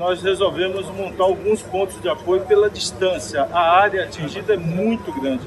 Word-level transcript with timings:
nós 0.00 0.22
resolvemos 0.22 0.86
montar 0.86 1.24
alguns 1.24 1.60
pontos 1.60 2.00
de 2.00 2.08
apoio 2.08 2.40
pela 2.46 2.70
distância. 2.70 3.42
A 3.52 3.80
área 3.80 4.04
atingida 4.04 4.54
é 4.54 4.56
muito 4.56 5.12
grande. 5.12 5.46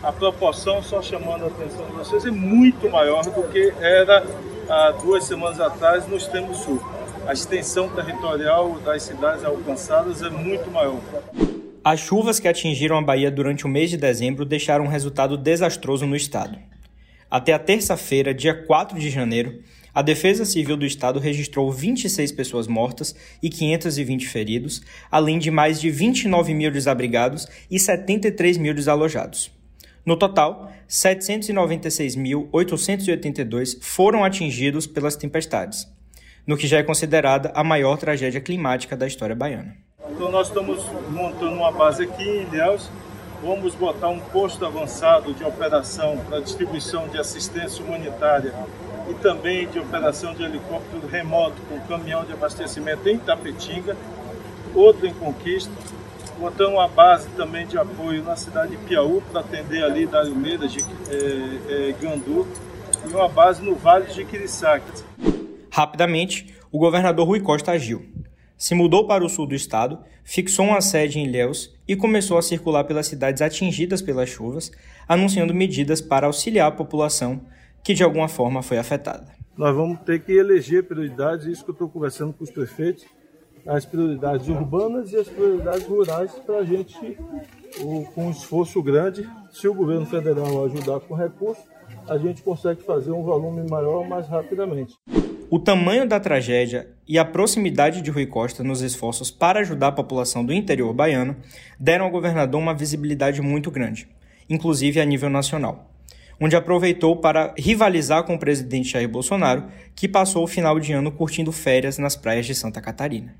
A 0.00 0.12
proporção, 0.12 0.80
só 0.80 1.02
chamando 1.02 1.42
a 1.42 1.48
atenção 1.48 1.84
de 1.84 1.92
vocês, 1.94 2.24
é 2.24 2.30
muito 2.30 2.88
maior 2.88 3.24
do 3.24 3.42
que 3.48 3.74
era 3.80 4.24
há 4.68 4.92
duas 4.92 5.24
semanas 5.24 5.58
atrás 5.58 6.06
no 6.06 6.16
extremo 6.16 6.54
sul. 6.54 6.80
A 7.26 7.32
extensão 7.32 7.88
territorial 7.88 8.78
das 8.84 9.02
cidades 9.02 9.44
alcançadas 9.44 10.22
é 10.22 10.30
muito 10.30 10.70
maior. 10.70 11.00
As 11.82 11.98
chuvas 11.98 12.38
que 12.38 12.46
atingiram 12.46 12.96
a 12.96 13.02
Bahia 13.02 13.32
durante 13.32 13.66
o 13.66 13.68
mês 13.68 13.90
de 13.90 13.96
dezembro 13.96 14.44
deixaram 14.44 14.84
um 14.84 14.88
resultado 14.88 15.36
desastroso 15.36 16.06
no 16.06 16.14
estado. 16.14 16.56
Até 17.28 17.52
a 17.52 17.58
terça-feira, 17.58 18.32
dia 18.32 18.54
4 18.54 18.96
de 18.96 19.10
janeiro, 19.10 19.58
a 19.94 20.02
Defesa 20.02 20.44
Civil 20.44 20.76
do 20.76 20.84
Estado 20.86 21.18
registrou 21.18 21.72
26 21.72 22.30
pessoas 22.32 22.66
mortas 22.66 23.14
e 23.42 23.48
520 23.48 24.28
feridos, 24.28 24.82
além 25.10 25.38
de 25.38 25.50
mais 25.50 25.80
de 25.80 25.90
29 25.90 26.52
mil 26.54 26.70
desabrigados 26.70 27.48
e 27.70 27.78
73 27.78 28.58
mil 28.58 28.74
desalojados. 28.74 29.50
No 30.04 30.14
total, 30.16 30.70
796.882 30.88 33.78
foram 33.82 34.24
atingidos 34.24 34.86
pelas 34.86 35.16
tempestades, 35.16 35.86
no 36.46 36.56
que 36.56 36.66
já 36.66 36.78
é 36.78 36.82
considerada 36.82 37.52
a 37.54 37.62
maior 37.62 37.98
tragédia 37.98 38.40
climática 38.40 38.96
da 38.96 39.06
história 39.06 39.36
baiana. 39.36 39.76
Então 40.10 40.30
nós 40.30 40.48
estamos 40.48 40.82
montando 41.10 41.56
uma 41.56 41.70
base 41.70 42.04
aqui 42.04 42.22
em 42.22 42.44
Ilhéus, 42.44 42.90
vamos 43.42 43.74
botar 43.74 44.08
um 44.08 44.18
posto 44.18 44.64
avançado 44.64 45.34
de 45.34 45.44
operação 45.44 46.16
para 46.26 46.40
distribuição 46.40 47.06
de 47.08 47.18
assistência 47.18 47.84
humanitária 47.84 48.54
e 49.08 49.14
também 49.14 49.68
de 49.68 49.78
operação 49.78 50.34
de 50.34 50.42
helicóptero 50.42 51.06
remoto 51.06 51.56
com 51.68 51.78
caminhão 51.80 52.24
de 52.24 52.32
abastecimento 52.32 53.08
em 53.08 53.18
Tapetinga, 53.18 53.96
outro 54.74 55.06
em 55.06 55.14
Conquista. 55.14 55.72
Botamos 56.38 56.74
uma 56.74 56.88
base 56.88 57.28
também 57.30 57.66
de 57.66 57.76
apoio 57.76 58.22
na 58.22 58.36
cidade 58.36 58.76
de 58.76 58.76
Piauí 58.84 59.20
para 59.32 59.40
atender 59.40 59.82
ali 59.82 60.06
da 60.06 60.20
Almeida, 60.20 60.68
de 60.68 60.78
é, 61.10 61.94
Gandu, 62.00 62.46
e 63.04 63.08
uma 63.12 63.28
base 63.28 63.62
no 63.62 63.74
Vale 63.74 64.06
de 64.12 64.24
Quiriçaque. 64.24 65.02
Rapidamente, 65.70 66.54
o 66.70 66.78
governador 66.78 67.26
Rui 67.26 67.40
Costa 67.40 67.72
agiu 67.72 68.06
se 68.58 68.74
mudou 68.74 69.06
para 69.06 69.24
o 69.24 69.28
sul 69.28 69.46
do 69.46 69.54
estado, 69.54 70.00
fixou 70.24 70.66
uma 70.66 70.80
sede 70.80 71.20
em 71.20 71.24
Ilhéus 71.24 71.72
e 71.86 71.94
começou 71.94 72.36
a 72.36 72.42
circular 72.42 72.82
pelas 72.82 73.06
cidades 73.06 73.40
atingidas 73.40 74.02
pelas 74.02 74.28
chuvas, 74.28 74.72
anunciando 75.06 75.54
medidas 75.54 76.00
para 76.00 76.26
auxiliar 76.26 76.66
a 76.66 76.72
população 76.72 77.40
que 77.82 77.94
de 77.94 78.02
alguma 78.02 78.28
forma 78.28 78.62
foi 78.62 78.78
afetada. 78.78 79.26
Nós 79.56 79.74
vamos 79.74 79.98
ter 80.00 80.20
que 80.20 80.32
eleger 80.32 80.84
prioridades, 80.84 81.46
isso 81.46 81.64
que 81.64 81.70
eu 81.70 81.72
estou 81.72 81.88
conversando 81.88 82.32
com 82.32 82.44
os 82.44 82.50
prefeitos, 82.50 83.04
as 83.66 83.84
prioridades 83.84 84.48
urbanas 84.48 85.12
e 85.12 85.16
as 85.16 85.28
prioridades 85.28 85.86
rurais 85.86 86.32
para 86.46 86.58
a 86.58 86.64
gente, 86.64 87.18
com 88.14 88.26
um 88.26 88.30
esforço 88.30 88.82
grande, 88.82 89.28
se 89.50 89.66
o 89.68 89.74
governo 89.74 90.06
federal 90.06 90.64
ajudar 90.64 91.00
com 91.00 91.14
recursos, 91.14 91.64
a 92.08 92.16
gente 92.16 92.42
consegue 92.42 92.82
fazer 92.82 93.10
um 93.10 93.22
volume 93.22 93.68
maior 93.68 94.08
mais 94.08 94.26
rapidamente. 94.28 94.94
O 95.50 95.58
tamanho 95.58 96.06
da 96.06 96.20
tragédia 96.20 96.90
e 97.06 97.18
a 97.18 97.24
proximidade 97.24 98.02
de 98.02 98.10
Rui 98.10 98.26
Costa 98.26 98.62
nos 98.62 98.82
esforços 98.82 99.30
para 99.30 99.60
ajudar 99.60 99.88
a 99.88 99.92
população 99.92 100.44
do 100.44 100.52
interior 100.52 100.92
baiano 100.92 101.36
deram 101.80 102.04
ao 102.04 102.10
governador 102.10 102.60
uma 102.60 102.74
visibilidade 102.74 103.40
muito 103.40 103.70
grande, 103.70 104.08
inclusive 104.48 105.00
a 105.00 105.04
nível 105.04 105.30
nacional, 105.30 105.90
onde 106.40 106.56
aproveitou 106.56 107.16
para 107.16 107.54
rivalizar 107.58 108.24
com 108.24 108.34
o 108.34 108.38
presidente 108.38 108.90
Jair 108.90 109.08
Bolsonaro, 109.08 109.64
que 109.94 110.08
passou 110.08 110.44
o 110.44 110.48
final 110.48 110.78
de 110.78 110.92
ano 110.92 111.10
curtindo 111.10 111.52
férias 111.52 111.98
nas 111.98 112.16
praias 112.16 112.46
de 112.46 112.54
Santa 112.54 112.80
Catarina. 112.80 113.34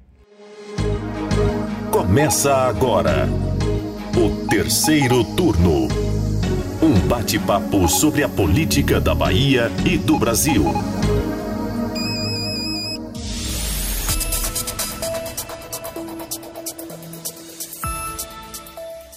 Começa 1.90 2.54
agora 2.54 3.28
o 4.16 4.46
terceiro 4.46 5.24
turno. 5.34 5.88
Um 6.80 6.98
bate-papo 7.08 7.88
sobre 7.88 8.22
a 8.22 8.28
política 8.28 9.00
da 9.00 9.14
Bahia 9.14 9.70
e 9.84 9.98
do 9.98 10.18
Brasil. 10.18 10.64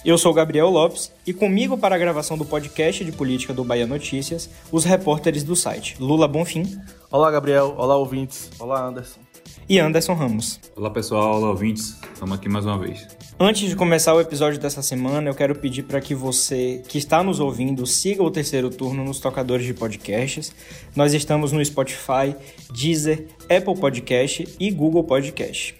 Eu 0.04 0.18
sou 0.18 0.34
Gabriel 0.34 0.68
Lopes 0.68 1.12
e 1.24 1.32
comigo 1.32 1.78
para 1.78 1.94
a 1.94 1.98
gravação 1.98 2.36
do 2.36 2.44
podcast 2.44 3.04
de 3.04 3.12
política 3.12 3.54
do 3.54 3.62
Bahia 3.62 3.86
Notícias, 3.86 4.50
os 4.72 4.84
repórteres 4.84 5.44
do 5.44 5.54
site 5.54 5.94
Lula 6.00 6.26
Bonfim. 6.26 6.76
Olá, 7.08 7.30
Gabriel. 7.30 7.76
Olá, 7.78 7.96
ouvintes. 7.96 8.50
Olá, 8.58 8.84
Anderson. 8.84 9.20
E 9.68 9.78
Anderson 9.78 10.14
Ramos. 10.14 10.58
Olá, 10.74 10.90
pessoal. 10.90 11.36
Olá, 11.36 11.50
ouvintes. 11.50 12.00
Estamos 12.12 12.36
aqui 12.36 12.48
mais 12.48 12.66
uma 12.66 12.78
vez. 12.78 13.06
Antes 13.38 13.68
de 13.68 13.76
começar 13.76 14.12
o 14.12 14.20
episódio 14.20 14.58
dessa 14.58 14.82
semana, 14.82 15.30
eu 15.30 15.34
quero 15.36 15.54
pedir 15.54 15.84
para 15.84 16.00
que 16.00 16.16
você 16.16 16.82
que 16.88 16.98
está 16.98 17.22
nos 17.22 17.38
ouvindo 17.38 17.86
siga 17.86 18.24
o 18.24 18.30
terceiro 18.30 18.70
turno 18.70 19.04
nos 19.04 19.20
tocadores 19.20 19.64
de 19.64 19.72
podcasts. 19.72 20.52
Nós 20.96 21.14
estamos 21.14 21.52
no 21.52 21.64
Spotify, 21.64 22.34
Deezer, 22.72 23.28
Apple 23.44 23.78
Podcast 23.78 24.48
e 24.58 24.68
Google 24.72 25.04
Podcast. 25.04 25.76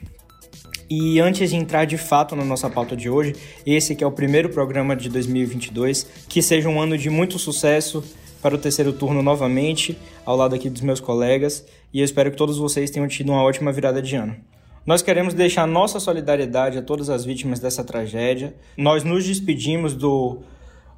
E 0.95 1.19
antes 1.21 1.49
de 1.49 1.57
entrar 1.57 1.87
de 1.87 1.97
fato 1.97 2.37
na 2.37 2.45
nossa 2.45 2.69
pauta 2.69 2.95
de 2.95 3.09
hoje, 3.09 3.35
esse 3.65 3.97
que 3.97 4.05
é 4.05 4.07
o 4.07 4.13
primeiro 4.13 4.51
programa 4.51 4.95
de 4.95 5.09
2022, 5.09 6.07
que 6.29 6.43
seja 6.43 6.69
um 6.69 6.79
ano 6.79 6.99
de 6.99 7.09
muito 7.09 7.39
sucesso 7.39 8.05
para 8.43 8.55
o 8.55 8.59
terceiro 8.59 8.93
turno 8.93 9.23
novamente, 9.23 9.97
ao 10.23 10.37
lado 10.37 10.55
aqui 10.55 10.69
dos 10.69 10.83
meus 10.83 11.01
colegas, 11.01 11.65
e 11.95 12.01
eu 12.01 12.05
espero 12.05 12.31
que 12.31 12.37
todos 12.37 12.59
vocês 12.59 12.91
tenham 12.91 13.09
tido 13.09 13.33
uma 13.33 13.43
ótima 13.43 13.73
virada 13.73 14.03
de 14.03 14.15
ano. 14.17 14.37
Nós 14.85 15.01
queremos 15.01 15.33
deixar 15.33 15.67
nossa 15.67 15.99
solidariedade 15.99 16.77
a 16.77 16.83
todas 16.83 17.09
as 17.09 17.25
vítimas 17.25 17.59
dessa 17.59 17.83
tragédia. 17.83 18.55
Nós 18.77 19.03
nos 19.03 19.25
despedimos 19.25 19.95
do 19.95 20.41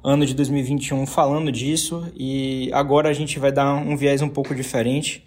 ano 0.03 0.25
de 0.25 0.33
2021 0.33 1.05
falando 1.05 1.49
disso 1.53 2.05
e 2.17 2.69
agora 2.73 3.07
a 3.07 3.13
gente 3.13 3.39
vai 3.39 3.53
dar 3.53 3.73
um 3.75 3.95
viés 3.95 4.21
um 4.21 4.27
pouco 4.27 4.53
diferente. 4.53 5.25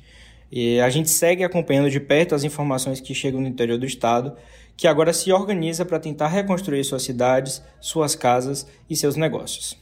E 0.50 0.80
a 0.80 0.88
gente 0.88 1.10
segue 1.10 1.44
acompanhando 1.44 1.90
de 1.90 2.00
perto 2.00 2.34
as 2.34 2.44
informações 2.44 3.00
que 3.00 3.14
chegam 3.14 3.40
no 3.40 3.48
interior 3.48 3.78
do 3.78 3.86
estado 3.86 4.34
que 4.78 4.86
agora 4.86 5.12
se 5.12 5.32
organiza 5.32 5.84
para 5.84 5.98
tentar 5.98 6.28
reconstruir 6.28 6.84
suas 6.84 7.02
cidades, 7.02 7.60
suas 7.80 8.14
casas 8.14 8.64
e 8.88 8.94
seus 8.94 9.16
negócios. 9.16 9.76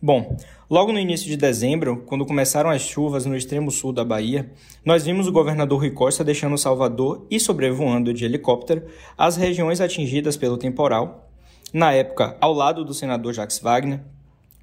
Bom, 0.00 0.38
logo 0.70 0.90
no 0.90 0.98
início 0.98 1.28
de 1.28 1.36
dezembro, 1.36 2.02
quando 2.06 2.24
começaram 2.24 2.70
as 2.70 2.80
chuvas 2.80 3.26
no 3.26 3.36
extremo 3.36 3.70
sul 3.70 3.92
da 3.92 4.02
Bahia, 4.02 4.50
nós 4.82 5.04
vimos 5.04 5.26
o 5.26 5.32
governador 5.32 5.80
Rui 5.80 5.90
Costa 5.90 6.24
deixando 6.24 6.56
Salvador 6.56 7.26
e 7.30 7.38
sobrevoando 7.38 8.14
de 8.14 8.24
helicóptero 8.24 8.86
as 9.18 9.36
regiões 9.36 9.82
atingidas 9.82 10.34
pelo 10.34 10.56
temporal, 10.56 11.30
na 11.70 11.92
época 11.92 12.34
ao 12.40 12.54
lado 12.54 12.86
do 12.86 12.94
senador 12.94 13.34
Jacques 13.34 13.58
Wagner, 13.58 14.00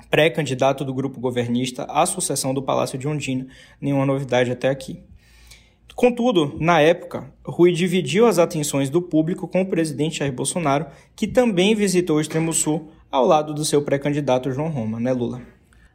pré-candidato 0.10 0.84
do 0.84 0.96
grupo 0.96 1.20
governista 1.20 1.84
à 1.84 2.08
sucessão 2.08 2.56
do 2.56 2.64
Palácio 2.64 2.98
de 2.98 3.08
Ondina, 3.08 3.46
nenhuma 3.80 4.06
novidade 4.06 4.52
até 4.52 4.68
aqui. 4.68 5.04
Contudo, 6.00 6.56
na 6.62 6.80
época, 6.80 7.30
Rui 7.44 7.74
dividiu 7.74 8.26
as 8.26 8.40
atenções 8.40 8.90
do 8.90 9.02
público 9.02 9.46
com 9.50 9.64
o 9.64 9.66
presidente 9.66 10.20
Jair 10.20 10.32
Bolsonaro, 10.32 10.86
que 11.14 11.28
também 11.28 11.76
visitou 11.76 12.16
o 12.16 12.22
Extremo 12.22 12.54
Sul 12.54 12.90
ao 13.12 13.26
lado 13.26 13.54
do 13.54 13.66
seu 13.66 13.82
pré-candidato 13.82 14.50
João 14.50 14.70
Roma, 14.70 14.98
né, 14.98 15.12
Lula? 15.12 15.42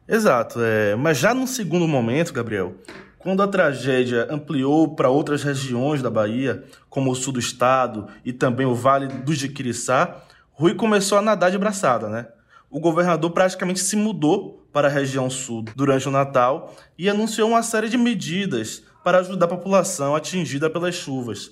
Exato, 0.07 0.59
é... 0.61 0.95
mas 0.95 1.17
já 1.17 1.33
no 1.33 1.47
segundo 1.47 1.87
momento, 1.87 2.33
Gabriel, 2.33 2.75
quando 3.17 3.41
a 3.41 3.47
tragédia 3.47 4.27
ampliou 4.29 4.93
para 4.93 5.09
outras 5.09 5.41
regiões 5.41 6.03
da 6.03 6.11
Bahia, 6.11 6.63
como 6.87 7.09
o 7.09 7.15
sul 7.15 7.33
do 7.33 7.39
estado 7.39 8.05
e 8.23 8.31
também 8.31 8.67
o 8.67 8.75
Vale 8.75 9.07
do 9.07 9.33
Jiquiriçá, 9.33 10.21
Rui 10.51 10.75
começou 10.75 11.17
a 11.17 11.21
nadar 11.23 11.49
de 11.49 11.57
braçada, 11.57 12.09
né? 12.09 12.27
O 12.69 12.79
governador 12.79 13.31
praticamente 13.31 13.79
se 13.79 13.95
mudou 13.95 14.67
para 14.71 14.87
a 14.87 14.91
região 14.91 15.31
sul 15.31 15.65
durante 15.75 16.07
o 16.07 16.11
Natal 16.11 16.75
e 16.95 17.09
anunciou 17.09 17.49
uma 17.49 17.63
série 17.63 17.89
de 17.89 17.97
medidas 17.97 18.83
para 19.05 19.19
ajudar 19.19 19.45
a 19.45 19.49
população 19.49 20.15
atingida 20.15 20.67
pelas 20.67 20.95
chuvas, 20.95 21.51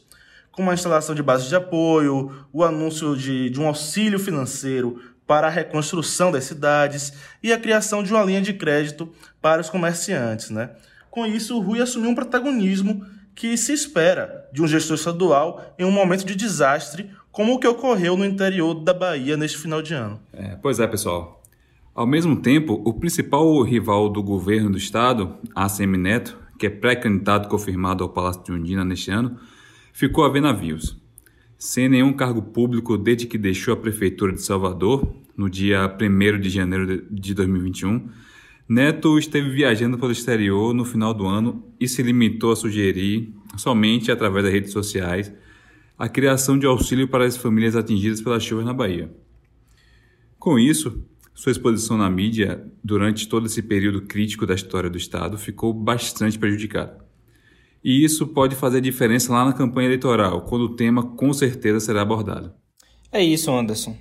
como 0.52 0.72
a 0.72 0.74
instalação 0.74 1.14
de 1.14 1.22
bases 1.22 1.48
de 1.48 1.56
apoio, 1.56 2.32
o 2.52 2.64
anúncio 2.64 3.16
de, 3.16 3.48
de 3.52 3.62
um 3.62 3.68
auxílio 3.68 4.18
financeiro 4.18 5.00
para 5.28 5.46
a 5.46 5.52
reconstrução 5.52 6.32
das 6.32 6.46
cidades 6.46 7.14
e 7.44 7.54
a 7.54 7.60
criação 7.60 8.02
de 8.02 8.12
uma 8.12 8.24
linha 8.24 8.42
de 8.42 8.54
crédito 8.54 9.08
para 9.40 9.62
os 9.62 9.70
comerciantes. 9.70 10.50
Né? 10.50 10.72
Com 11.12 11.28
isso, 11.28 11.56
o 11.56 11.62
Rui 11.62 11.80
assumiu 11.80 12.10
um 12.10 12.16
protagonismo 12.16 13.06
que 13.36 13.56
se 13.56 13.72
espera 13.72 14.50
de 14.52 14.64
um 14.64 14.68
gestor 14.68 14.96
estadual 14.96 15.76
em 15.78 15.86
um 15.86 15.92
momento 15.92 16.26
de 16.26 16.36
desastre 16.36 17.12
como 17.32 17.54
o 17.54 17.60
que 17.60 17.68
ocorreu 17.68 18.18
no 18.18 18.26
interior 18.26 18.74
da 18.74 18.96
Bahia 18.96 19.38
neste 19.38 19.60
final 19.60 19.80
de 19.80 19.94
ano. 19.94 20.20
É, 20.34 20.58
pois 20.60 20.80
é, 20.80 20.88
pessoal. 20.88 21.40
Ao 21.94 22.08
mesmo 22.08 22.36
tempo, 22.36 22.82
o 22.84 22.94
principal 22.94 23.62
rival 23.62 24.10
do 24.10 24.24
governo 24.24 24.72
do 24.72 24.78
estado, 24.80 25.38
ACM 25.56 25.98
Neto, 25.98 26.43
que 26.64 26.68
é 26.68 26.70
pré-candidato 26.70 27.50
confirmado 27.50 28.06
ao 28.06 28.10
Palácio 28.10 28.42
de 28.42 28.54
Undina 28.54 28.86
neste 28.86 29.12
ano, 29.12 29.38
ficou 29.92 30.24
a 30.24 30.30
ver 30.30 30.40
navios. 30.40 30.98
Sem 31.58 31.90
nenhum 31.90 32.14
cargo 32.14 32.42
público 32.42 32.98
desde 32.98 33.28
que 33.28 33.38
deixou 33.38 33.74
a 33.74 33.78
Prefeitura 33.78 34.32
de 34.32 34.42
Salvador, 34.42 35.14
no 35.36 35.50
dia 35.50 35.94
1 36.00 36.40
de 36.40 36.50
janeiro 36.50 37.06
de 37.12 37.34
2021, 37.34 38.08
Neto 38.70 39.20
esteve 39.20 39.50
viajando 39.50 39.98
pelo 39.98 40.14
exterior 40.14 40.74
no 40.74 40.86
final 40.86 41.14
do 41.14 41.26
ano 41.26 41.68
e 41.78 41.86
se 41.86 42.02
limitou 42.02 42.54
a 42.54 42.56
sugerir, 42.56 43.34
somente 43.58 44.10
através 44.10 44.46
das 44.46 44.54
redes 44.54 44.72
sociais, 44.72 45.34
a 46.00 46.08
criação 46.08 46.58
de 46.58 46.66
auxílio 46.66 47.10
para 47.10 47.26
as 47.26 47.36
famílias 47.36 47.76
atingidas 47.76 48.22
pelas 48.22 48.42
chuvas 48.42 48.64
na 48.64 48.74
Bahia. 48.74 49.14
Com 50.40 50.58
isso, 50.58 51.06
sua 51.34 51.52
exposição 51.52 51.98
na 51.98 52.10
mídia 52.10 52.66
durante 52.84 53.28
todo 53.28 53.48
esse 53.48 53.62
período 53.62 54.04
crítico 54.04 54.46
da 54.46 54.54
história 54.54 54.90
do 54.90 54.98
Estado 54.98 55.38
ficou 55.38 55.74
bastante 55.74 56.38
prejudicada. 56.38 57.04
E 57.84 58.04
isso 58.04 58.28
pode 58.28 58.56
fazer 58.56 58.80
diferença 58.80 59.34
lá 59.34 59.44
na 59.44 59.54
campanha 59.54 59.88
eleitoral, 59.88 60.42
quando 60.44 60.64
o 60.64 60.76
tema 60.76 61.04
com 61.04 61.34
certeza 61.34 61.80
será 61.80 62.02
abordado. 62.02 62.54
É 63.12 63.22
isso, 63.22 63.52
Anderson. 63.52 63.98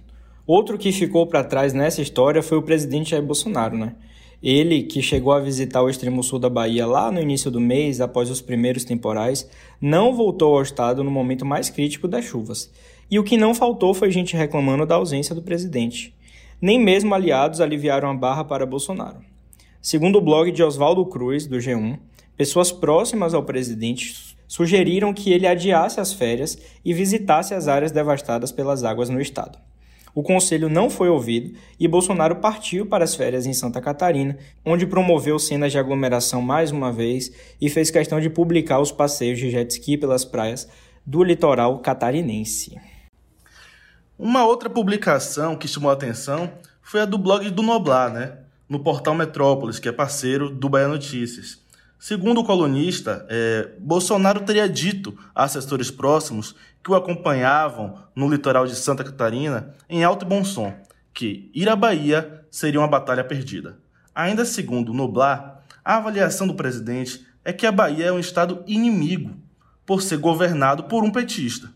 Outro 0.47 0.79
que 0.79 0.93
ficou 0.93 1.27
para 1.27 1.43
trás 1.43 1.73
nessa 1.73 2.03
história 2.03 2.43
foi 2.43 2.59
o 2.59 2.63
presidente 2.63 3.11
Jair 3.11 3.23
Bolsonaro, 3.23 3.77
né? 3.77 3.97
Ele, 4.43 4.83
que 4.83 5.01
chegou 5.01 5.33
a 5.33 5.41
visitar 5.41 5.83
o 5.83 5.89
extremo 5.89 6.23
sul 6.23 6.39
da 6.39 6.51
Bahia 6.51 6.85
lá 6.85 7.13
no 7.13 7.21
início 7.21 7.49
do 7.51 7.61
mês, 7.61 8.01
após 8.01 8.29
os 8.29 8.41
primeiros 8.41 8.85
temporais, 8.85 9.49
não 9.81 10.15
voltou 10.15 10.57
ao 10.57 10.63
estado 10.63 11.05
no 11.05 11.11
momento 11.11 11.47
mais 11.47 11.71
crítico 11.71 12.09
das 12.09 12.25
chuvas. 12.25 12.73
E 13.09 13.19
o 13.19 13.25
que 13.25 13.37
não 13.37 13.55
faltou 13.55 13.95
foi 13.95 14.11
gente 14.11 14.37
reclamando 14.37 14.85
da 14.85 14.97
ausência 14.97 15.35
do 15.35 15.43
presidente. 15.43 16.13
Nem 16.63 16.79
mesmo 16.79 17.13
aliados 17.13 17.61
aliviaram 17.61 18.09
a 18.09 18.15
barra 18.15 18.45
para 18.45 18.65
Bolsonaro. 18.65 19.19
Segundo 19.81 20.19
o 20.19 20.21
blog 20.21 20.53
de 20.53 20.63
Oswaldo 20.63 21.05
Cruz, 21.05 21.45
do 21.45 21.57
G1, 21.57 21.99
pessoas 22.37 22.71
próximas 22.71 23.35
ao 23.35 23.43
presidente 23.43 24.37
sugeriram 24.47 25.13
que 25.13 25.33
ele 25.33 25.49
adiasse 25.49 25.99
as 25.99 26.13
férias 26.13 26.57
e 26.85 26.95
visitasse 26.95 27.53
as 27.53 27.67
áreas 27.67 27.91
devastadas 27.91 28.53
pelas 28.53 28.85
águas 28.85 29.11
no 29.11 29.21
estado. 29.21 29.59
O 30.15 30.23
conselho 30.23 30.69
não 30.69 30.89
foi 30.89 31.09
ouvido 31.09 31.59
e 31.81 31.89
Bolsonaro 31.89 32.37
partiu 32.37 32.87
para 32.87 33.03
as 33.03 33.17
férias 33.17 33.45
em 33.45 33.53
Santa 33.53 33.81
Catarina, 33.81 34.39
onde 34.65 34.87
promoveu 34.87 35.41
cenas 35.41 35.73
de 35.73 35.81
aglomeração 35.81 36.41
mais 36.41 36.71
uma 36.71 36.93
vez 36.93 37.33
e 37.61 37.69
fez 37.69 37.91
questão 37.91 38.21
de 38.21 38.31
publicar 38.31 38.79
os 38.79 38.93
passeios 38.93 39.41
de 39.41 39.51
jet 39.51 39.69
ski 39.69 39.97
pelas 39.97 40.25
praias 40.25 40.69
do 41.05 41.25
litoral 41.25 41.81
catarinense. 41.81 42.79
Uma 44.25 44.45
outra 44.45 44.71
publicação 44.71 45.57
que 45.57 45.67
chamou 45.67 45.91
a 45.91 45.95
atenção 45.95 46.53
foi 46.81 47.01
a 47.01 47.05
do 47.05 47.19
blog 47.19 47.51
do 47.51 47.61
Noblar, 47.61 48.09
né? 48.09 48.35
no 48.69 48.79
portal 48.79 49.17
Metrópolis, 49.17 49.81
que 49.81 49.89
é 49.89 49.93
parceiro 49.93 50.49
do 50.49 50.69
Bahia 50.69 50.87
Notícias. 50.87 51.59
Segundo 51.99 52.39
o 52.39 52.45
colunista, 52.45 53.27
é, 53.29 53.71
Bolsonaro 53.81 54.43
teria 54.43 54.69
dito 54.69 55.19
a 55.35 55.43
assessores 55.43 55.91
próximos 55.91 56.55
que 56.85 56.93
o 56.93 56.95
acompanhavam 56.95 57.99
no 58.15 58.31
litoral 58.31 58.65
de 58.65 58.77
Santa 58.77 59.03
Catarina, 59.03 59.75
em 59.91 60.05
alto 60.05 60.25
e 60.25 60.29
bom 60.29 60.45
som, 60.45 60.73
que 61.13 61.51
ir 61.53 61.69
à 61.69 61.75
Bahia 61.75 62.45
seria 62.49 62.79
uma 62.79 62.87
batalha 62.87 63.25
perdida. 63.25 63.77
Ainda 64.15 64.45
segundo 64.45 64.95
Noblar, 64.95 65.65
a 65.85 65.97
avaliação 65.97 66.47
do 66.47 66.55
presidente 66.55 67.27
é 67.45 67.53
que 67.53 67.67
a 67.67 67.73
Bahia 67.73 68.07
é 68.07 68.13
um 68.13 68.21
estado 68.21 68.63
inimigo, 68.69 69.35
por 69.85 70.01
ser 70.01 70.19
governado 70.19 70.85
por 70.85 71.03
um 71.03 71.11
petista, 71.11 71.72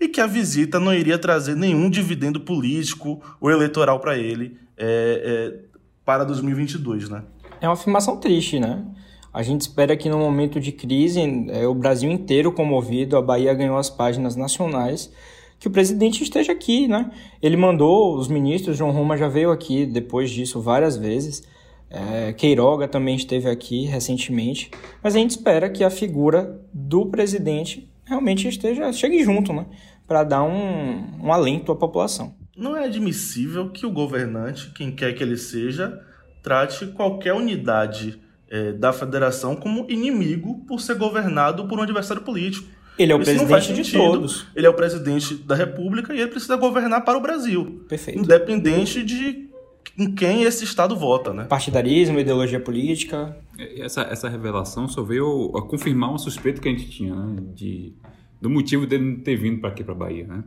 e 0.00 0.08
que 0.08 0.20
a 0.20 0.26
visita 0.26 0.78
não 0.78 0.94
iria 0.94 1.18
trazer 1.18 1.56
nenhum 1.56 1.90
dividendo 1.90 2.40
político 2.40 3.20
ou 3.40 3.50
eleitoral 3.50 3.98
para 4.00 4.16
ele 4.16 4.56
é, 4.76 5.54
é, 5.54 5.68
para 6.04 6.24
2022, 6.24 7.08
né? 7.08 7.24
É 7.60 7.66
uma 7.66 7.74
afirmação 7.74 8.16
triste, 8.16 8.60
né? 8.60 8.84
A 9.32 9.42
gente 9.42 9.62
espera 9.62 9.96
que 9.96 10.08
no 10.08 10.18
momento 10.18 10.60
de 10.60 10.72
crise, 10.72 11.20
é, 11.50 11.66
o 11.66 11.74
Brasil 11.74 12.10
inteiro 12.10 12.52
comovido, 12.52 13.16
a 13.16 13.22
Bahia 13.22 13.52
ganhou 13.54 13.76
as 13.76 13.90
páginas 13.90 14.36
nacionais, 14.36 15.12
que 15.58 15.66
o 15.66 15.70
presidente 15.70 16.22
esteja 16.22 16.52
aqui, 16.52 16.86
né? 16.86 17.10
Ele 17.42 17.56
mandou 17.56 18.16
os 18.16 18.28
ministros, 18.28 18.76
João 18.76 18.92
Roma 18.92 19.16
já 19.16 19.28
veio 19.28 19.50
aqui 19.50 19.84
depois 19.84 20.30
disso 20.30 20.60
várias 20.60 20.96
vezes, 20.96 21.42
é, 21.90 22.32
Queiroga 22.32 22.86
também 22.86 23.16
esteve 23.16 23.48
aqui 23.48 23.84
recentemente, 23.86 24.70
mas 25.02 25.14
a 25.14 25.18
gente 25.18 25.30
espera 25.30 25.70
que 25.70 25.82
a 25.82 25.90
figura 25.90 26.60
do 26.72 27.06
presidente 27.06 27.88
realmente 28.08 28.48
esteja 28.48 28.92
chegue 28.92 29.22
junto, 29.22 29.52
né? 29.52 29.66
Para 30.06 30.24
dar 30.24 30.42
um, 30.42 31.26
um 31.26 31.32
alento 31.32 31.70
à 31.70 31.76
população. 31.76 32.34
Não 32.56 32.76
é 32.76 32.84
admissível 32.84 33.70
que 33.70 33.86
o 33.86 33.90
governante, 33.90 34.72
quem 34.74 34.90
quer 34.90 35.12
que 35.12 35.22
ele 35.22 35.36
seja, 35.36 36.00
trate 36.42 36.86
qualquer 36.88 37.34
unidade 37.34 38.20
é, 38.50 38.72
da 38.72 38.92
federação 38.92 39.54
como 39.54 39.86
inimigo 39.88 40.64
por 40.66 40.80
ser 40.80 40.96
governado 40.96 41.68
por 41.68 41.78
um 41.78 41.82
adversário 41.82 42.22
político. 42.22 42.66
Ele 42.98 43.12
é 43.12 43.14
o 43.14 43.20
Isso 43.20 43.46
presidente 43.46 43.82
de 43.82 43.92
todos. 43.92 44.46
Ele 44.56 44.66
é 44.66 44.70
o 44.70 44.74
presidente 44.74 45.34
da 45.34 45.54
República 45.54 46.12
e 46.12 46.20
ele 46.20 46.30
precisa 46.30 46.56
governar 46.56 47.04
para 47.04 47.16
o 47.16 47.20
Brasil. 47.20 47.84
Perfeito. 47.88 48.18
Independente 48.18 49.04
de 49.04 49.47
em 49.96 50.14
quem 50.14 50.42
esse 50.42 50.64
Estado 50.64 50.96
vota, 50.96 51.32
né? 51.32 51.44
Partidarismo, 51.44 52.18
ideologia 52.18 52.60
política. 52.60 53.36
Essa, 53.76 54.02
essa 54.02 54.28
revelação 54.28 54.88
só 54.88 55.02
veio 55.02 55.56
a 55.56 55.62
confirmar 55.62 56.10
uma 56.10 56.18
suspeita 56.18 56.60
que 56.60 56.68
a 56.68 56.72
gente 56.72 56.90
tinha, 56.90 57.14
né? 57.14 57.42
De, 57.54 57.94
do 58.40 58.50
motivo 58.50 58.86
dele 58.86 59.04
não 59.04 59.20
ter 59.20 59.36
vindo 59.36 59.60
para 59.60 59.70
aqui, 59.70 59.84
para 59.84 59.94
Bahia, 59.94 60.26
né? 60.26 60.44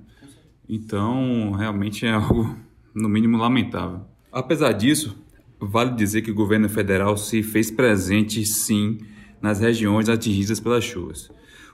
Então, 0.70 1.52
realmente 1.52 2.06
é 2.06 2.12
algo, 2.12 2.56
no 2.94 3.10
mínimo, 3.10 3.38
lamentável. 3.38 4.02
Apesar 4.32 4.72
disso, 4.72 5.18
Vale 5.64 5.92
dizer 5.92 6.24
que 6.24 6.32
o 6.32 6.36
governo 6.36 6.68
federal 6.68 7.16
se 7.16 7.44
fez 7.44 7.70
presente, 7.70 8.44
sim, 8.44 8.98
nas 9.40 9.60
regiões 9.60 10.10
atingidas 10.10 10.60
pelas 10.60 10.84
chuvas. 10.84 11.30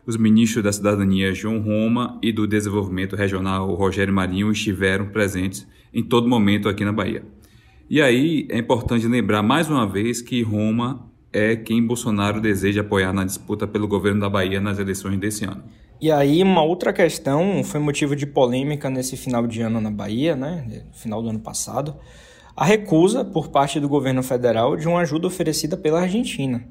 Os 0.05 0.17
ministros 0.17 0.61
da 0.61 0.73
Cidadania 0.73 1.33
João 1.33 1.59
Roma 1.59 2.19
e 2.21 2.33
do 2.33 2.45
Desenvolvimento 2.45 3.15
Regional 3.15 3.73
Rogério 3.75 4.13
Marinho 4.13 4.51
estiveram 4.51 5.07
presentes 5.07 5.65
em 5.93 6.03
todo 6.03 6.27
momento 6.27 6.67
aqui 6.67 6.83
na 6.83 6.91
Bahia. 6.91 7.23
E 7.89 8.01
aí 8.01 8.47
é 8.49 8.57
importante 8.57 9.07
lembrar 9.07 9.41
mais 9.41 9.69
uma 9.69 9.87
vez 9.87 10.21
que 10.21 10.41
Roma 10.41 11.07
é 11.31 11.55
quem 11.55 11.85
Bolsonaro 11.85 12.41
deseja 12.41 12.81
apoiar 12.81 13.13
na 13.13 13.23
disputa 13.23 13.67
pelo 13.67 13.87
governo 13.87 14.21
da 14.21 14.29
Bahia 14.29 14.59
nas 14.59 14.79
eleições 14.79 15.19
desse 15.19 15.45
ano. 15.45 15.63
E 15.99 16.11
aí, 16.11 16.43
uma 16.43 16.61
outra 16.61 16.93
questão 16.93 17.63
foi 17.63 17.79
motivo 17.79 18.15
de 18.15 18.27
polêmica 18.27 18.87
nesse 18.87 19.17
final 19.17 19.47
de 19.47 19.61
ano 19.61 19.81
na 19.81 19.89
Bahia, 19.89 20.35
né? 20.35 20.83
Final 20.93 21.23
do 21.23 21.29
ano 21.29 21.39
passado 21.39 21.95
a 22.57 22.65
recusa 22.65 23.23
por 23.23 23.49
parte 23.49 23.79
do 23.79 23.87
governo 23.87 24.23
federal 24.23 24.75
de 24.75 24.87
uma 24.87 25.01
ajuda 25.01 25.27
oferecida 25.27 25.77
pela 25.77 26.01
Argentina. 26.01 26.67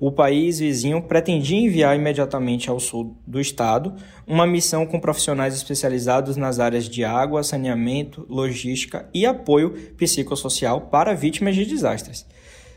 O 0.00 0.12
país 0.12 0.60
vizinho 0.60 1.02
pretendia 1.02 1.58
enviar 1.58 1.96
imediatamente 1.96 2.70
ao 2.70 2.78
sul 2.78 3.16
do 3.26 3.40
estado 3.40 3.94
uma 4.26 4.46
missão 4.46 4.86
com 4.86 5.00
profissionais 5.00 5.54
especializados 5.54 6.36
nas 6.36 6.60
áreas 6.60 6.88
de 6.88 7.04
água, 7.04 7.42
saneamento, 7.42 8.24
logística 8.28 9.08
e 9.12 9.26
apoio 9.26 9.70
psicossocial 9.96 10.82
para 10.82 11.14
vítimas 11.14 11.56
de 11.56 11.66
desastres. 11.66 12.24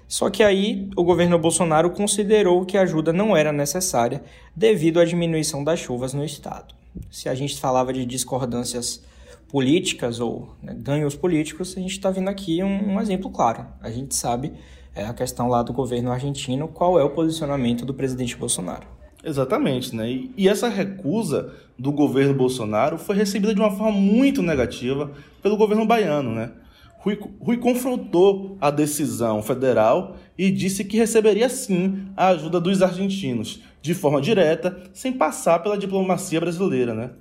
Só 0.07 0.29
que 0.29 0.41
aí 0.41 0.89
o 0.97 1.03
governo 1.03 1.37
Bolsonaro 1.37 1.91
considerou 1.91 2.65
que 2.65 2.75
a 2.75 2.81
ajuda 2.81 3.13
não 3.13 3.37
era 3.37 3.53
necessária 3.53 4.23
devido 4.55 4.99
à 4.99 5.05
diminuição 5.05 5.63
das 5.63 5.79
chuvas 5.79 6.13
no 6.13 6.25
estado. 6.25 6.73
Se 7.09 7.29
a 7.29 7.35
gente 7.35 7.57
falava 7.57 7.93
de 7.93 8.03
discordâncias 8.03 9.01
políticas 9.47 10.19
ou 10.19 10.49
né, 10.61 10.75
ganhos 10.77 11.15
políticos, 11.15 11.75
a 11.77 11.79
gente 11.79 11.91
está 11.91 12.09
vendo 12.09 12.29
aqui 12.29 12.63
um, 12.63 12.93
um, 12.93 12.99
exemplo 12.99 13.29
claro. 13.29 13.65
A 13.79 13.91
gente 13.91 14.15
sabe 14.15 14.53
é, 14.95 15.05
a 15.05 15.13
questão 15.13 15.47
lá 15.47 15.63
do 15.63 15.73
governo 15.73 16.11
argentino, 16.11 16.67
qual 16.67 16.99
é 16.99 17.03
o 17.03 17.09
posicionamento 17.09 17.85
do 17.85 17.93
presidente 17.93 18.35
Bolsonaro. 18.35 18.87
Exatamente, 19.23 19.95
né? 19.95 20.09
E, 20.09 20.31
e 20.35 20.49
essa 20.49 20.67
recusa 20.67 21.53
do 21.77 21.91
governo 21.91 22.33
Bolsonaro 22.33 22.97
foi 22.97 23.15
recebida 23.15 23.53
de 23.53 23.59
uma 23.59 23.71
forma 23.71 23.91
muito 23.91 24.41
negativa 24.41 25.11
pelo 25.41 25.57
governo 25.57 25.85
baiano, 25.85 26.31
né? 26.31 26.51
Rui, 26.97 27.19
Rui, 27.39 27.57
confrontou 27.57 28.57
a 28.61 28.69
decisão 28.69 29.41
federal 29.41 30.17
e 30.37 30.51
disse 30.51 30.83
que 30.83 30.97
receberia 30.97 31.49
sim 31.49 32.07
a 32.15 32.27
ajuda 32.27 32.59
dos 32.59 32.81
argentinos, 32.81 33.61
de 33.81 33.93
forma 33.95 34.21
direta, 34.21 34.77
sem 34.93 35.11
passar 35.11 35.59
pela 35.59 35.77
diplomacia 35.77 36.39
brasileira, 36.39 36.93
né? 36.93 37.11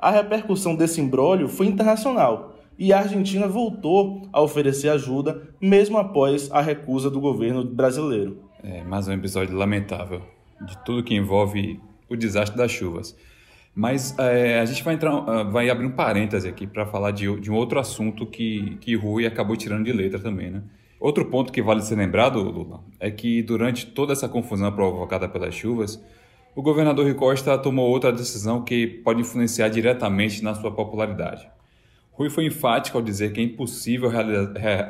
a 0.00 0.10
repercussão 0.10 0.74
desse 0.74 1.00
embrólio 1.00 1.46
foi 1.46 1.66
internacional 1.66 2.54
e 2.80 2.94
a 2.94 3.00
Argentina 3.00 3.46
voltou 3.46 4.22
a 4.32 4.40
oferecer 4.40 4.88
ajuda 4.88 5.42
mesmo 5.60 5.98
após 5.98 6.50
a 6.50 6.62
recusa 6.62 7.10
do 7.10 7.20
governo 7.20 7.62
brasileiro. 7.62 8.38
É 8.64 8.82
mais 8.82 9.06
um 9.06 9.12
episódio 9.12 9.54
lamentável 9.54 10.22
de 10.66 10.82
tudo 10.82 11.04
que 11.04 11.14
envolve 11.14 11.78
o 12.08 12.16
desastre 12.16 12.56
das 12.56 12.70
chuvas. 12.70 13.14
Mas 13.74 14.18
é, 14.18 14.60
a 14.60 14.64
gente 14.64 14.82
vai, 14.82 14.94
entrar, 14.94 15.12
ah, 15.12 15.42
vai 15.42 15.68
abrir 15.68 15.84
um 15.84 15.90
parêntese 15.90 16.48
aqui 16.48 16.66
para 16.66 16.86
falar 16.86 17.10
de, 17.10 17.38
de, 17.38 17.50
um 17.50 17.54
outro 17.54 17.78
assunto 17.78 18.24
que, 18.24 18.78
que 18.80 18.96
Rui 18.96 19.26
acabou 19.26 19.56
tirando 19.58 19.84
de 19.84 19.92
letra 19.92 20.18
também, 20.18 20.50
né? 20.50 20.62
Outro 20.98 21.26
ponto 21.26 21.52
que 21.52 21.62
vale 21.62 21.82
ser 21.82 21.96
lembrado, 21.96 22.40
Lula, 22.40 22.80
é 22.98 23.10
que 23.10 23.42
durante 23.42 23.86
toda 23.86 24.14
essa 24.14 24.28
confusão 24.28 24.72
provocada 24.72 25.28
pelas 25.28 25.54
chuvas, 25.54 26.02
o 26.56 26.62
governador 26.62 27.04
Rui 27.04 27.14
Costa 27.14 27.56
tomou 27.58 27.90
outra 27.90 28.10
decisão 28.10 28.62
que 28.62 28.86
pode 28.86 29.20
influenciar 29.20 29.68
diretamente 29.68 30.42
na 30.42 30.54
sua 30.54 30.72
popularidade. 30.72 31.46
Rui 32.20 32.28
foi 32.28 32.44
enfático 32.44 32.98
ao 32.98 33.02
dizer 33.02 33.32
que 33.32 33.40
é 33.40 33.42
impossível 33.42 34.10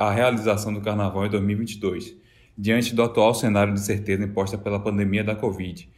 a 0.00 0.10
realização 0.10 0.74
do 0.74 0.80
carnaval 0.80 1.24
em 1.24 1.30
2022, 1.30 2.16
diante 2.58 2.92
do 2.92 3.04
atual 3.04 3.32
cenário 3.34 3.72
de 3.72 3.78
certeza 3.78 4.24
imposta 4.24 4.58
pela 4.58 4.80
pandemia 4.80 5.22
da 5.22 5.36
Covid, 5.36 5.88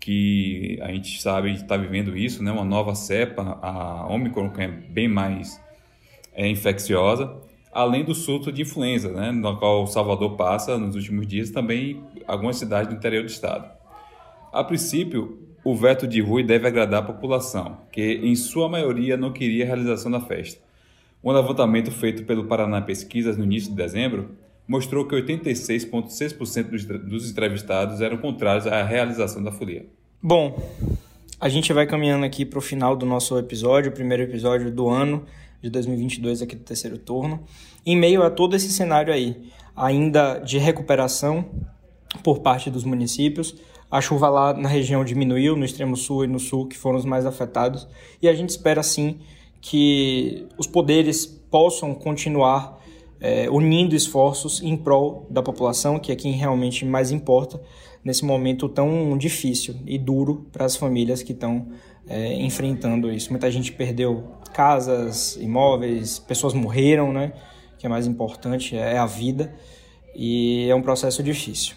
que 0.00 0.78
a 0.80 0.90
gente 0.90 1.20
sabe 1.20 1.52
está 1.52 1.76
vivendo 1.76 2.16
isso, 2.16 2.42
né? 2.42 2.50
uma 2.50 2.64
nova 2.64 2.94
cepa, 2.94 3.58
a 3.60 4.06
Omicron, 4.10 4.48
que 4.48 4.62
é 4.62 4.66
bem 4.66 5.06
mais 5.06 5.60
é, 6.32 6.48
infecciosa, 6.48 7.36
além 7.70 8.02
do 8.02 8.14
surto 8.14 8.50
de 8.50 8.62
influenza, 8.62 9.12
né? 9.12 9.30
no 9.30 9.58
qual 9.58 9.86
Salvador 9.86 10.38
passa 10.38 10.78
nos 10.78 10.96
últimos 10.96 11.26
dias, 11.26 11.50
também 11.50 12.02
algumas 12.26 12.56
cidades 12.56 12.88
do 12.88 12.96
interior 12.96 13.22
do 13.24 13.28
estado. 13.28 13.70
A 14.50 14.64
princípio, 14.64 15.38
o 15.62 15.76
veto 15.76 16.08
de 16.08 16.22
Rui 16.22 16.42
deve 16.42 16.66
agradar 16.66 17.02
a 17.02 17.06
população, 17.06 17.76
que 17.92 18.20
em 18.22 18.34
sua 18.34 18.70
maioria 18.70 19.18
não 19.18 19.34
queria 19.34 19.64
a 19.64 19.66
realização 19.66 20.10
da 20.10 20.20
festa. 20.22 20.66
Um 21.22 21.32
levantamento 21.32 21.90
feito 21.90 22.24
pelo 22.24 22.44
Paraná 22.44 22.80
Pesquisas 22.80 23.36
no 23.36 23.44
início 23.44 23.70
de 23.70 23.76
dezembro 23.76 24.30
mostrou 24.68 25.06
que 25.06 25.16
86,6% 25.16 27.08
dos 27.08 27.30
entrevistados 27.30 28.00
eram 28.00 28.18
contrários 28.18 28.66
à 28.66 28.82
realização 28.82 29.42
da 29.42 29.50
folia. 29.50 29.86
Bom, 30.22 30.60
a 31.40 31.48
gente 31.48 31.72
vai 31.72 31.86
caminhando 31.86 32.24
aqui 32.24 32.44
para 32.44 32.58
o 32.58 32.62
final 32.62 32.94
do 32.94 33.06
nosso 33.06 33.38
episódio, 33.38 33.90
o 33.90 33.94
primeiro 33.94 34.22
episódio 34.24 34.70
do 34.70 34.88
ano 34.88 35.24
de 35.62 35.70
2022 35.70 36.42
aqui 36.42 36.54
do 36.54 36.62
terceiro 36.62 36.98
turno, 36.98 37.42
em 37.84 37.96
meio 37.96 38.22
a 38.22 38.30
todo 38.30 38.54
esse 38.54 38.70
cenário 38.70 39.12
aí, 39.12 39.50
ainda 39.74 40.38
de 40.38 40.58
recuperação 40.58 41.44
por 42.22 42.40
parte 42.40 42.70
dos 42.70 42.84
municípios. 42.84 43.56
A 43.90 44.00
chuva 44.00 44.28
lá 44.28 44.52
na 44.52 44.68
região 44.68 45.04
diminuiu, 45.04 45.56
no 45.56 45.64
extremo 45.64 45.96
sul 45.96 46.24
e 46.24 46.26
no 46.28 46.38
sul, 46.38 46.66
que 46.66 46.76
foram 46.76 46.98
os 46.98 47.04
mais 47.04 47.24
afetados, 47.24 47.88
e 48.20 48.28
a 48.28 48.34
gente 48.34 48.50
espera 48.50 48.82
sim 48.82 49.18
que 49.60 50.46
os 50.56 50.66
poderes 50.66 51.26
possam 51.26 51.94
continuar 51.94 52.78
é, 53.20 53.48
unindo 53.50 53.94
esforços 53.94 54.62
em 54.62 54.76
prol 54.76 55.26
da 55.28 55.42
população, 55.42 55.98
que 55.98 56.12
é 56.12 56.16
quem 56.16 56.32
realmente 56.32 56.84
mais 56.84 57.10
importa 57.10 57.60
nesse 58.04 58.24
momento 58.24 58.68
tão 58.68 59.16
difícil 59.18 59.74
e 59.86 59.98
duro 59.98 60.46
para 60.52 60.64
as 60.64 60.76
famílias 60.76 61.22
que 61.22 61.32
estão 61.32 61.68
é, 62.08 62.34
enfrentando 62.34 63.10
isso. 63.12 63.30
Muita 63.30 63.50
gente 63.50 63.72
perdeu 63.72 64.24
casas, 64.52 65.36
imóveis, 65.36 66.18
pessoas 66.18 66.54
morreram, 66.54 67.12
né? 67.12 67.32
Que 67.78 67.86
é 67.86 67.88
mais 67.88 68.06
importante, 68.06 68.76
é 68.76 68.98
a 68.98 69.06
vida 69.06 69.54
e 70.14 70.68
é 70.68 70.74
um 70.74 70.82
processo 70.82 71.22
difícil. 71.22 71.76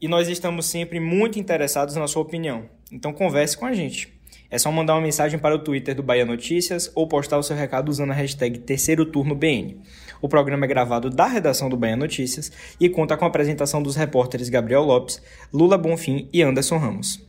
E 0.00 0.08
nós 0.08 0.28
estamos 0.28 0.66
sempre 0.66 0.98
muito 0.98 1.38
interessados 1.38 1.94
na 1.94 2.08
sua 2.08 2.22
opinião, 2.22 2.64
então 2.90 3.12
converse 3.12 3.56
com 3.56 3.66
a 3.66 3.72
gente. 3.72 4.12
É 4.52 4.58
só 4.58 4.70
mandar 4.70 4.96
uma 4.96 5.00
mensagem 5.00 5.38
para 5.38 5.54
o 5.54 5.58
Twitter 5.58 5.94
do 5.94 6.02
Bahia 6.02 6.26
Notícias 6.26 6.92
ou 6.94 7.08
postar 7.08 7.38
o 7.38 7.42
seu 7.42 7.56
recado 7.56 7.88
usando 7.88 8.10
a 8.10 8.14
hashtag 8.14 8.58
Terceiro 8.58 9.06
Turno 9.06 9.34
BN. 9.34 9.78
O 10.20 10.28
programa 10.28 10.66
é 10.66 10.68
gravado 10.68 11.08
da 11.08 11.26
redação 11.26 11.70
do 11.70 11.76
Bahia 11.76 11.96
Notícias 11.96 12.52
e 12.78 12.86
conta 12.90 13.16
com 13.16 13.24
a 13.24 13.28
apresentação 13.28 13.82
dos 13.82 13.96
repórteres 13.96 14.50
Gabriel 14.50 14.82
Lopes, 14.82 15.22
Lula 15.50 15.78
Bonfim 15.78 16.28
e 16.30 16.42
Anderson 16.42 16.76
Ramos. 16.76 17.26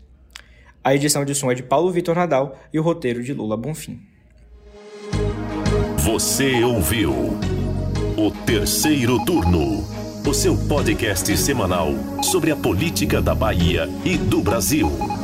A 0.84 0.94
edição 0.94 1.24
de 1.24 1.34
som 1.34 1.50
é 1.50 1.56
de 1.56 1.64
Paulo 1.64 1.90
Vitor 1.92 2.14
Nadal 2.14 2.60
e 2.74 2.78
o 2.78 2.84
roteiro 2.84 3.24
de 3.24 3.32
Lula 3.34 3.56
Bonfim. 3.56 4.02
Você 6.00 6.62
ouviu 6.62 7.40
o 8.18 8.32
Terceiro 8.46 9.24
Turno, 9.24 9.88
o 10.28 10.34
seu 10.34 10.58
podcast 10.68 11.38
semanal 11.38 11.94
sobre 12.22 12.52
a 12.52 12.56
política 12.58 13.22
da 13.22 13.34
Bahia 13.34 13.88
e 14.04 14.18
do 14.18 14.42
Brasil. 14.42 15.23